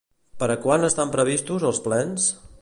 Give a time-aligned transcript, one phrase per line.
[0.43, 2.27] Per a quan estan previstos els plens?